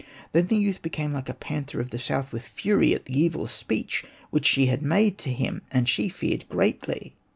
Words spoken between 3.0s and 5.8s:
the evil speech which she had made to him;